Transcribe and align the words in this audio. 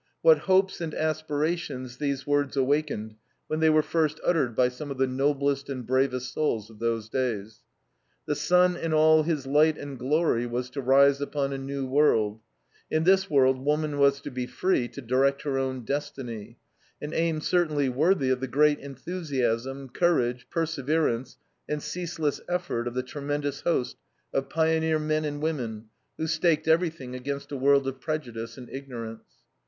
What 0.23 0.39
hopes 0.49 0.81
and 0.81 0.95
aspirations 0.95 1.97
these 1.97 2.25
words 2.25 2.57
awakened 2.57 3.17
when 3.45 3.59
they 3.59 3.69
were 3.69 3.83
first 3.83 4.19
uttered 4.25 4.55
by 4.55 4.67
some 4.67 4.89
of 4.89 4.97
the 4.97 5.05
noblest 5.05 5.69
and 5.69 5.85
bravest 5.85 6.33
souls 6.33 6.71
of 6.71 6.79
those 6.79 7.07
days. 7.07 7.59
The 8.25 8.33
sun 8.33 8.75
in 8.75 8.95
all 8.95 9.21
his 9.21 9.45
light 9.45 9.77
and 9.77 9.99
glory 9.99 10.47
was 10.47 10.71
to 10.71 10.81
rise 10.81 11.21
upon 11.21 11.53
a 11.53 11.59
new 11.59 11.85
world; 11.85 12.41
in 12.89 13.03
this 13.03 13.29
world 13.29 13.63
woman 13.63 13.99
was 13.99 14.19
to 14.21 14.31
be 14.31 14.47
free 14.47 14.87
to 14.87 15.01
direct 15.03 15.43
her 15.43 15.59
own 15.59 15.85
destiny 15.85 16.57
an 16.99 17.13
aim 17.13 17.39
certainly 17.39 17.87
worthy 17.87 18.31
of 18.31 18.39
the 18.39 18.47
great 18.47 18.79
enthusiasm, 18.79 19.87
courage, 19.87 20.47
perseverance, 20.49 21.37
and 21.69 21.83
ceaseless 21.83 22.41
effort 22.49 22.87
of 22.87 22.95
the 22.95 23.03
tremendous 23.03 23.61
host 23.61 23.97
of 24.33 24.49
pioneer 24.49 24.97
men 24.97 25.25
and 25.25 25.43
women, 25.43 25.89
who 26.17 26.25
staked 26.25 26.67
everything 26.67 27.13
against 27.13 27.51
a 27.51 27.55
world 27.55 27.87
of 27.87 28.01
prejudice 28.01 28.57
and 28.57 28.67
ignorance. 28.71 29.29